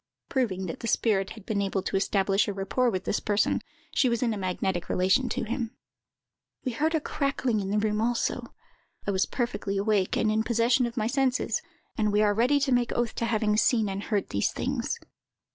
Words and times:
[Proving 0.29 0.65
that 0.65 0.79
the 0.79 0.87
spirit 0.87 1.29
had 1.37 1.45
been 1.45 1.61
able 1.61 1.83
to 1.83 1.95
establish 1.95 2.47
a 2.47 2.53
rapport 2.53 2.89
with 2.89 3.03
this 3.03 3.19
person. 3.19 3.61
She 3.93 4.09
was 4.09 4.23
in 4.23 4.33
a 4.33 4.37
magnetic 4.37 4.89
relation 4.89 5.29
to 5.29 5.43
him.] 5.43 5.75
We 6.65 6.71
heard 6.71 6.95
a 6.95 6.99
crackling 6.99 7.59
in 7.59 7.69
the 7.69 7.77
room 7.77 8.01
also. 8.01 8.51
I 9.05 9.11
was 9.11 9.27
perfectly 9.27 9.77
awake, 9.77 10.17
and 10.17 10.31
in 10.31 10.41
possession 10.41 10.87
of 10.87 10.97
my 10.97 11.05
senses; 11.05 11.61
and 11.99 12.11
we 12.11 12.23
are 12.23 12.33
ready 12.33 12.59
to 12.61 12.71
make 12.71 12.91
oath 12.93 13.13
to 13.13 13.25
having 13.25 13.55
seen 13.57 13.87
and 13.89 14.01
heard 14.01 14.29
these 14.29 14.51
things." 14.51 14.99